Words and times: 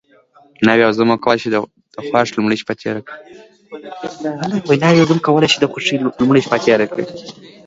ناوې 0.65 0.83
او 0.87 0.93
زوم 0.97 1.09
وکولی 1.11 1.39
شي 1.43 1.49
د 1.51 1.57
خوښۍ 2.11 2.33
لومړۍ 2.37 2.57
شپه 6.31 6.63
تېره 6.65 6.85
کړي. 6.91 7.05